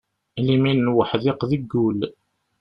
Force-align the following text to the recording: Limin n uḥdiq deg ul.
Limin 0.45 0.79
n 0.85 0.91
uḥdiq 0.99 1.39
deg 1.51 1.71
ul. 1.87 1.99